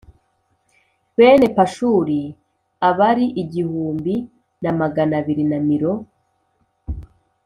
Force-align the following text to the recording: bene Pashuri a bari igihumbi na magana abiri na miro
bene 1.17 1.47
Pashuri 1.57 2.21
a 2.87 2.89
bari 2.97 3.25
igihumbi 3.41 4.15
na 4.63 4.71
magana 4.79 5.13
abiri 5.21 5.43
na 5.51 5.59
miro 5.67 5.93